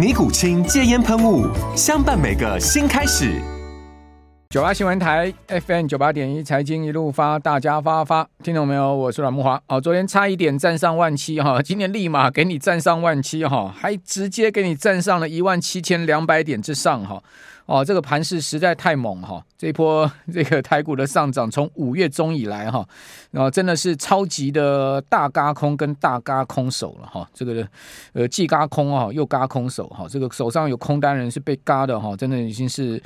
[0.00, 1.46] 尼古清戒烟喷雾，
[1.76, 3.38] 相伴每个新开始。
[4.52, 8.92] 九八新闻台 FM 九八点一，财经一路发，大家发发，听懂没有？
[8.92, 9.62] 我是阮木华。
[9.68, 17.22] 哦，昨天差一点站上万七哈，今天立马给你站上万七哈，还直接给你站上了一万七千两百点之上哈。
[17.66, 19.40] 哦，这个盘势实在太猛哈！
[19.56, 22.84] 这波 这个台股的上涨，从五月中以来哈，
[23.30, 27.24] 然后真的是超级的大嘎空跟大嘎空手了哈。
[27.32, 27.64] 这个
[28.14, 30.08] 呃既嘎空啊，又嘎空手哈。
[30.08, 33.00] 这个手上有空单人是被嘎的哈，真的已经是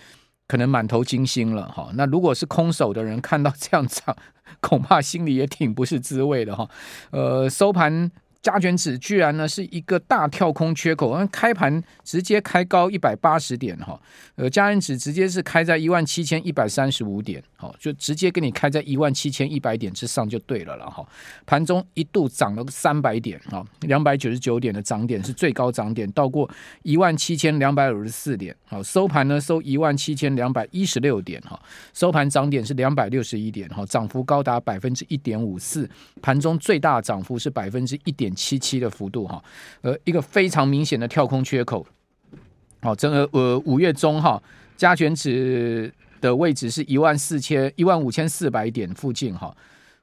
[0.54, 1.88] 可能满头金星了哈。
[1.94, 4.16] 那如果是空手的人看到这样涨，
[4.62, 6.70] 恐怕心里也挺不是滋味的哈。
[7.10, 8.08] 呃，收盘。
[8.44, 13.98] 加权指居然呢是一个大跳空缺口，开盘直接开高一百八十点哈，
[14.36, 21.02] 呃，加权指直接是开在一万七千一百三十五点，好，就直接给你开在一万七千一百点之上就对了了哈。
[21.46, 26.48] 盘中一度涨了三百点啊，两百九十九点的涨点是最高涨点，到过
[26.82, 31.58] 一万七千两百五十四点，好，收盘呢收一万七千两百一十六点哈，
[31.94, 35.88] 收盘涨点是两百六十一点哈，涨幅高达百分之一点五四，
[36.20, 39.42] 盘中最大涨幅是百分之一点七七的幅度哈，
[39.82, 41.86] 呃，一个非常明显的跳空缺口，
[42.80, 44.42] 好，整个呃五月中哈，
[44.76, 49.54] 加权指的位置是一万四千一万五千四百点附近哈，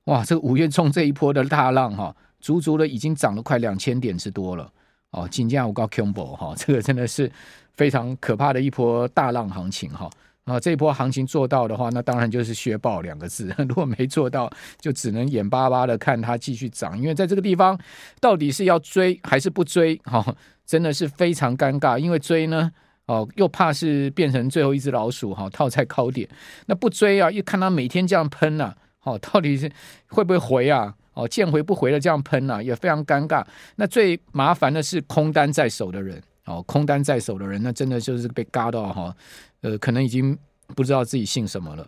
[0.05, 4.71] 哇，这个五月中这一波的大浪哈，足足的已经涨了快两千点之多了。
[5.11, 7.29] 哦，今天我告 Combo 哈，这个真的是
[7.73, 10.09] 非常可怕的一波大浪行情哈。
[10.51, 13.53] 啊，这一波行情做到的话，那当然就是削爆两个字。
[13.69, 16.97] 如果没做到，就只能眼巴巴的看它继续涨。
[16.99, 17.79] 因为在这个地方，
[18.19, 19.95] 到底是要追还是不追？
[20.03, 20.35] 哈、哦，
[20.65, 21.97] 真的是非常尴尬。
[21.97, 22.71] 因为追呢，
[23.05, 26.27] 哦，又怕是变成最后一只老鼠哈、哦，套在高点。
[26.65, 29.71] 那不追啊，又看它每天这样喷啊，哦，到底是
[30.07, 30.93] 会不会回啊？
[31.13, 33.45] 哦，见回不回的这样喷啊，也非常尴尬。
[33.75, 39.15] 那最麻烦的是空单在手的人，哦，空单在手的人，那真的就是被嘎到哈。
[39.61, 40.37] 呃，可能已经
[40.75, 41.87] 不知道自己姓什么了，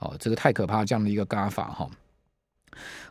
[0.00, 1.88] 哦，这个太可怕，这样的一个嘎法哈，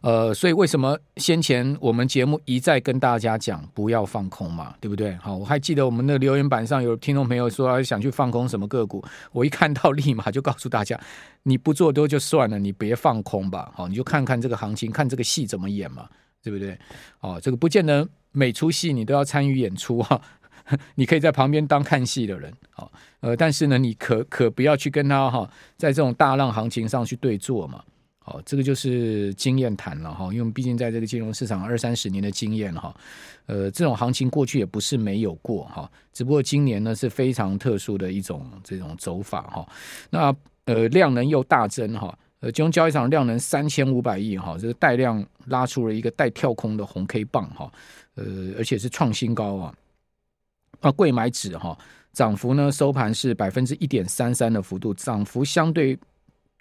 [0.02, 5.16] 呃，所以为什么先前我们节目一再跟大家讲不要放空嘛，对不对？
[5.16, 11.00] 好，我还记得我们的留言板上有听众朋友说想去放空什么个股，我一看到 立马就告诉大家，
[11.42, 16.08] 你不做多就算了，你别放空吧，好，你就看看这个行情，看这个戏怎么演嘛，
[16.44, 16.78] 对不对？
[17.22, 20.22] 哦，这个不见得每出戏你都要参与演出哈。
[20.96, 27.84] 你可以在旁边当看戏的人，好，呃，但是呢，你可可不要去跟他哈，在这种大浪行情上去对做嘛，
[28.20, 32.96] 好，这个就是经验谈了哈，因为毕竟在这个金融市场二三十年的经验哈，
[33.46, 39.68] 呃，这种行情过去也不是没有过哈，只不过今年呢是非常特殊的一种这种走法哈，
[40.10, 40.34] 那
[40.66, 47.70] 呃量能又大增哈，呃金融交易场量能三千五百亿哈，这个带量拉出了一个带跳空的红 K 棒哈，
[48.16, 48.24] 呃，
[48.58, 49.76] 而且是创新高啊。
[50.84, 51.76] 啊，贵买指哈
[52.12, 55.98] 涨幅呢，收盘是百分之一点三三的幅度，涨幅相对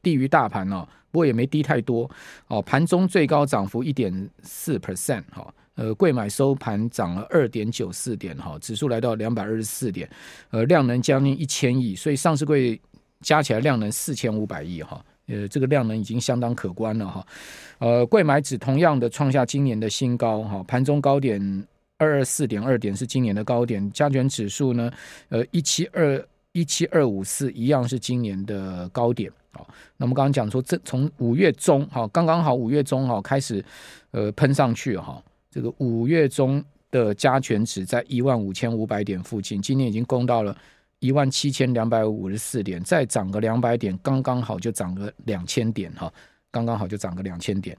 [0.00, 2.08] 低于大盘哦，不过也没低太多
[2.46, 2.62] 哦。
[2.62, 10.08] 盘中最高涨幅一点四 percent 哈，呃，贵买收盘涨了二点九四点哈，指数来到两百二十四点，
[10.50, 12.80] 呃，量能将近一千亿，所以上市柜
[13.20, 17.26] 加起来量能四千五百亿哈，呃，这个量能已经相当可观了哈。
[17.78, 21.66] 呃，贵买指同样的创下今年的新高哈，盘中高点。
[22.02, 24.90] 二二四点二点是今年的高点，加权指数呢，
[25.28, 29.30] 呃，一七二一七二五四一样是今年的高点。
[29.52, 33.64] 好，那么刚刚讲说，这从五月中哈，刚刚好五月中哈开始
[34.10, 40.56] 呃喷上去哈，这个五月中的加权指在一万五千五百点附近，今年已经攻到了
[41.00, 46.12] 一万七千两百五十四点，再涨个两百点，刚刚好就涨个两千点哈，
[46.50, 47.76] 刚刚好就涨个两千点，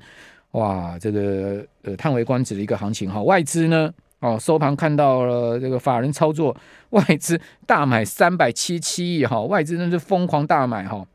[0.52, 3.92] 哇，这个呃叹为观止的一个行情哈，外资呢？
[4.24, 6.56] 哦，收盘看到了这个法人操作，
[6.92, 7.38] 外资
[7.68, 11.06] 大买三百七七亿哈，外资那是疯狂大买哈。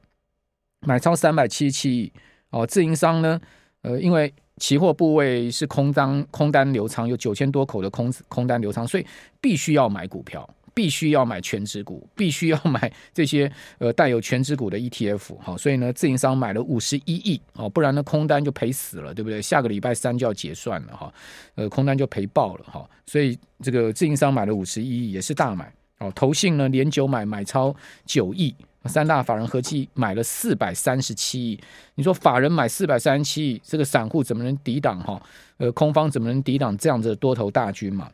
[0.86, 2.12] 买超三百七七亿
[2.50, 3.40] 哦，自营商呢，
[3.80, 9.06] 呃，因为期货部位是空单空单流仓，有九千多口的空空单流仓，所以
[9.40, 10.46] 必须要买股票。
[10.78, 19.42] 必须要买全值股，必须要买这些呃带有全值股的 ETF 哈，所以呢，自营商买了五十一亿哦，不然呢空单就赔死了，对不对？
[19.42, 21.12] 下个礼拜三就要结算了哈，
[21.56, 27.74] 呃，空单就赔爆了哈，所以这个自营商买了五十一亿也是大买哦，投信呢连九买买超
[28.06, 28.54] 九亿，
[28.84, 31.60] 三大法人合计买了四百三十七亿，
[31.96, 35.20] 你说法人买四百三十七亿，这个散户怎么能抵挡哈？
[35.56, 38.08] 呃，空方怎么能抵挡这样子的多头大军嘛？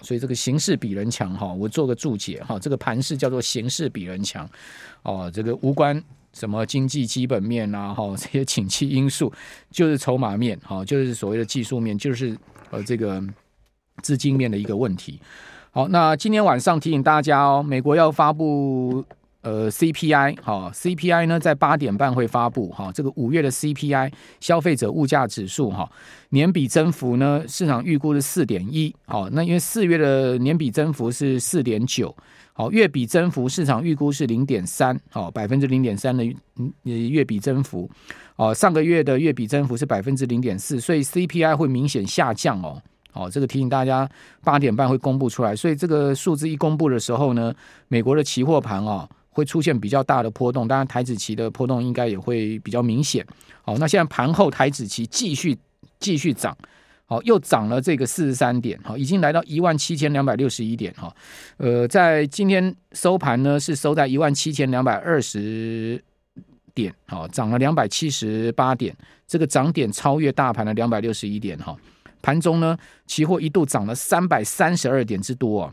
[0.00, 4.48] 所以这个形势比人强哈，我做个注解哈，这个盘势叫做形势比人强
[5.02, 6.02] 哦，这个无关
[6.32, 9.32] 什么经济基本面啊哈，这些景气因素
[9.70, 12.36] 就是筹码面哈，就是所谓的技术面，就是
[12.70, 13.22] 呃这个
[14.02, 15.20] 资金面的一个问题。
[15.70, 19.04] 好，那今天晚上提醒大家哦，美国要发布。
[19.48, 25.90] 呃，CPI 好，CPI 呢在八点半会发布哈，这个五月的 CPI 消费者物价指数哈，
[26.28, 32.14] 年比增幅呢市场预估是四点一，好，那因为四月的年比增幅是四点九，
[32.52, 36.22] 好，月比增幅市场预估是零点三，好，百分之零点三的
[36.82, 37.90] 月比增幅，
[38.36, 44.06] 哦，上个月的月比增幅是百分之零点四，所以 CPI 会明显下降哦，好，这个提醒大家
[44.44, 47.54] 八点半会公布出来，所以这个数字一公布的时候呢，
[47.88, 49.08] 美国的期货盘啊。
[49.30, 53.24] 会出现比较大的波动，当然台指期的波动应该也会比较明显。
[53.62, 55.56] 好，那现在盘后台指期继续
[56.00, 56.56] 继续涨，
[57.06, 61.14] 好，又涨了这个四十三点，好，已经来到一万七千两百六十一点，哈，
[61.58, 66.02] 呃，在今天收盘呢是收在一万七千两百二十
[66.74, 68.96] 点，好，涨了两百七十八点，
[69.26, 71.76] 这个涨点超越大盘的两百六十一点，哈，
[72.22, 72.76] 盘中呢
[73.06, 75.72] 期货一度涨了三百三十二点之多啊。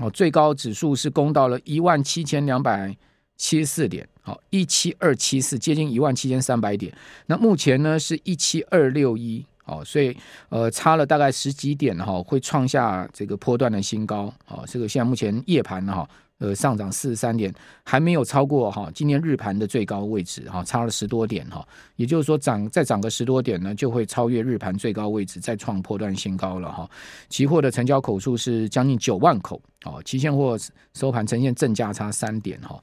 [0.00, 2.96] 哦，最高指数是攻到了一万七千两百
[3.36, 6.92] 七十四点，好，一七二七四，接近一万七千三百点。
[7.26, 10.16] 那目前呢是一七二六一，哦，所以
[10.48, 14.32] 呃差了大概十几点哈，会创下这个波段的新高。
[14.48, 16.08] 哦，这个现在目前夜盘哈。
[16.40, 17.54] 呃，上涨四十三点，
[17.84, 21.66] 还没有超过哈今天日盘的最高位置哈，差了十多点哈，
[21.96, 26.88] 也就是说涨再涨个十多点呢，就会超越日盘最高位置，再创破断新高了哈。
[27.28, 30.56] 期货的成交口数是将近九万口，哦，期现货
[30.94, 32.82] 收盘呈现正价差三点哈。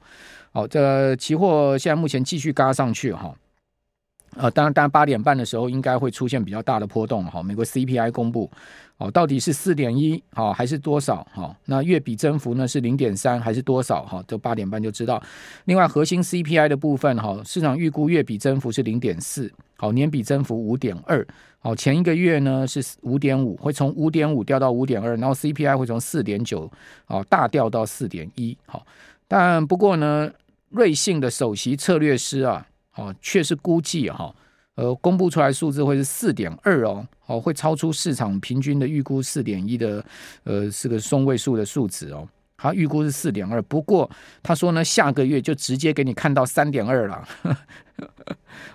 [0.52, 3.34] 好，这期货现在目前继续嘎上去哈。
[4.36, 7.42] 呃，当然，当然八点半的时候应该会出现比较大的波动哈。
[7.42, 8.50] 美国 CPI 公布。
[8.98, 11.24] 哦，到底是四点一，好还是多少？
[11.32, 14.04] 好，那月比增幅呢是零点三还是多少？
[14.04, 15.22] 哈，都八点半就知道。
[15.66, 21.24] 另外，核心 CPI 的部分，哈，市场预估月比增幅是零点四，好，年比增幅五点二，
[21.60, 26.68] 好，前一个月呢是五点五，会从五点五掉到五点二，然后 CPI 会从四点九，
[27.04, 28.84] 好，大掉到四点一，好，
[29.28, 30.28] 但不过呢，
[30.70, 32.66] 瑞信的首席策略师啊，
[32.98, 34.34] 哦，确实估计哈。
[34.74, 40.04] 呃，公布出来数字会是四点二哦，哦，会超出市场平均的预估四点一的，
[40.44, 42.28] 呃，是个双位数的数值哦。
[42.58, 44.10] 他预估是四点二，不过
[44.42, 47.26] 他说呢，下个月就直接给你看到三点二了，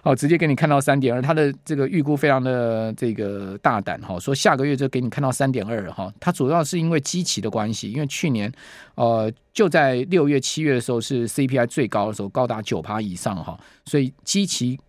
[0.02, 6.12] 好， 直接给你看到三点二，他的这个预估非常的这个大胆哈，说下个月就给你看到三点二哈。
[6.20, 8.52] 他主要是因为基期的关系，因为去年
[8.96, 14.80] 呃就在六月七月的时候是 CPI 最高的时候，高达九趴以上哈，所以基期。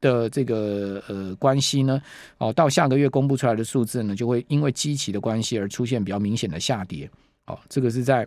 [0.00, 2.00] 的这个呃关系呢，
[2.38, 7.10] 哦，到下个月公布出来的数字呢，就会因为基期的关系而出现比较明显的下跌。
[7.48, 8.24] 哦，这个是在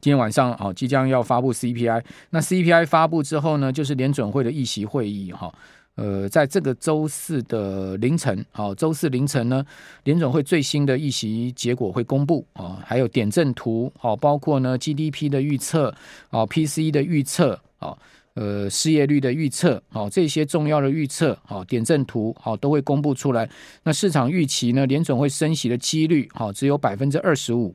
[0.00, 2.02] 今天晚上哦，即将要发布 CPI。
[2.30, 5.52] 那 CPI 发布之后呢，就是联准会的议息会议哈。
[5.94, 9.64] 呃，在这个周四的凌晨，好，周四凌晨呢，
[10.04, 15.94] 联准会最新的议息结果会公布啊，还有点阵图，好，包括呢 GDP 的预测，
[16.30, 17.96] 哦，PCE 的预测，哦。
[18.34, 23.46] 呃，失业率的预测，好，这些重要的预测，好，点阵图，好，都会公布出来。
[23.82, 27.74] 那市场预期呢，联准会升息的几率，好，只有百分之二十五，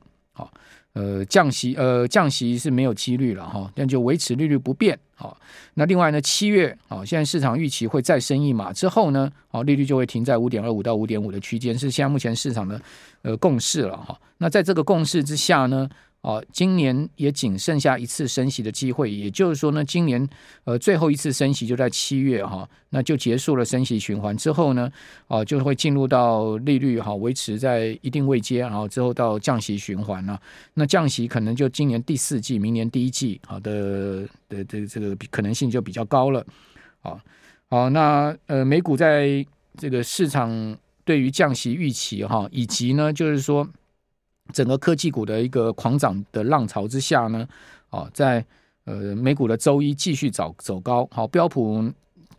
[0.94, 5.38] 呃，降息，呃，降息是没有几率了，哈，那就维持利率不变，好。
[5.74, 12.80] 那另外呢，七月，啊，现在市场预期会再升一码，之后呢，啊，利率就会停在五点二五到五点五的区间，是现在目前市场的
[13.22, 14.18] 呃共识了，哈。
[14.38, 15.88] 那在这个共识之下呢，
[16.20, 20.28] 哦，今年也仅剩下一次升息的机会，也就是说呢，今年
[20.64, 24.90] 呃最后一次升息就在七月哈，那就结束了升息循环之后呢，
[25.28, 30.38] 哦就会进入到利率哈维持在一定位阶，然后之后到降息循环了。
[30.74, 36.44] 那降息可能就今年第四季、明年第一季好的的的这个可能性就比较高了。
[37.00, 37.20] 好，
[37.70, 39.46] 好，那呃美股在
[39.76, 43.66] 这个市场对于降息预期哈，以及呢就是说。
[44.52, 47.46] 整个科技股的一个狂涨的浪潮之下呢，
[47.90, 48.44] 哦，在
[48.84, 51.92] 呃，美股的周一继续走走高，好，标普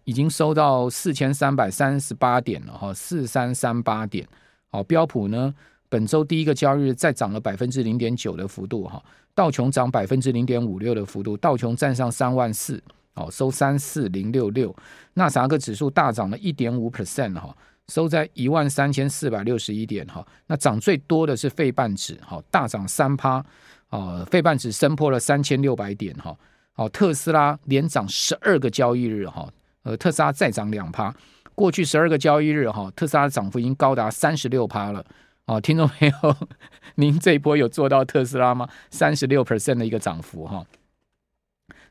[0.04, 4.28] 已经收到四千三百三十八点了哈，四三三八点，
[4.72, 5.54] 好，标普呢
[5.90, 9.00] 本周第一个交易日再涨了百分之零点九的幅度哈，
[9.36, 12.82] 道琼涨百分之零点五六的幅度，道琼站上三万四，
[13.20, 14.74] 好，收三四零六六，
[15.16, 17.54] 纳斯达克指数大涨了一点五 percent 哈，
[17.90, 23.44] 收在一万三千四百六十一点哈，那涨最多的是费半指哈，大涨三趴。
[23.90, 26.34] 哦，费半指升破了三千六百点哈。
[26.72, 29.52] 好，特斯拉连涨十二个交易日哈。
[29.84, 31.14] 呃，特斯拉再涨两趴。
[31.54, 35.06] 过去十二个交易日哈，特斯拉涨幅已经高达三十六趴了。
[35.46, 36.38] 哦，听众朋友，
[36.96, 38.70] 您这一波有做到特斯拉吗？
[38.92, 40.64] 三十六 percent 的一个涨幅哈，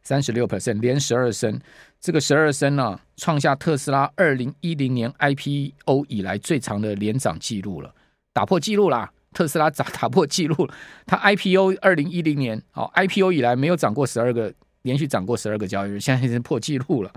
[0.03, 1.61] 三十六 percent 连十二升，
[2.01, 7.95] 这个十二升呢，创下特斯拉二零一零年 IPO 以来最长的连涨记录了，
[8.33, 9.11] 打破记录啦。
[9.35, 10.69] 特斯拉打打破记录，
[11.07, 14.53] 它 IPO 二零一零年，哦，IPO 以来没有涨过十二个，
[14.83, 17.13] 连续涨过十二个交易日，现在已经破记录了。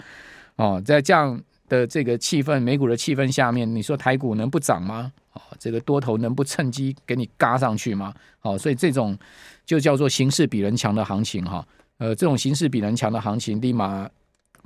[0.57, 5.11] 哦，在这样的这个气氛，美股的气氛下面，你说台股能不涨吗？
[5.33, 8.13] 哦，这个多头能不趁机给你嘎上去吗？
[8.41, 9.17] 哦，所以这种
[9.65, 11.65] 就叫做形势比人强的行情哈。
[12.01, 14.09] 呃，这种形势比人强的行情，立马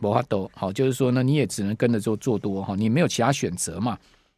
[0.01, 3.97] 无法度，好，就是说呢，你也只能跟着做做多哈，你没有其他选择嘛。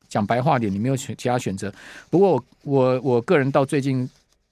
[0.09, 1.71] 讲白话点，你没有选其他选择。
[2.09, 4.09] 不过我我我个人到最近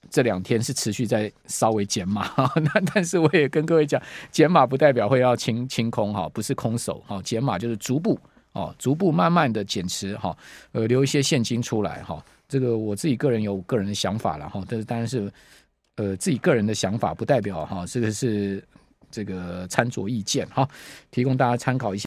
[0.08, 2.30] 这两天是持续在稍微减码，
[2.62, 4.00] 那但是我也跟各位讲，
[4.30, 8.16] 减码不代表会要清清空哈，不是空手哈，减码就是逐步
[8.52, 10.36] 哦，逐步慢慢的减持哈，
[10.70, 12.24] 呃，留一些现金出来哈。
[12.48, 15.28] 这个我自己个人有个人的想法了哈，但是当然是
[15.96, 18.62] 呃自己个人的想法，不代表哈这个是
[19.10, 20.68] 这个参酌意见哈，
[21.10, 21.94] 提供大家参考一下。